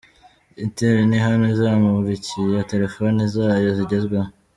[0.65, 4.29] Itel ni hano izamurikia Telephone zayo zigezweho.